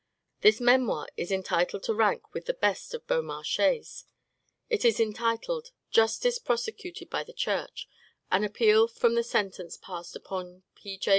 [0.39, 4.05] This memoir is entitled to rank with the best of Beaumarchais's;
[4.67, 7.87] it is entitled: "Justice prosecuted by the Church;
[8.31, 10.97] An Appeal from the Sentence passed upon P.
[10.97, 11.09] J.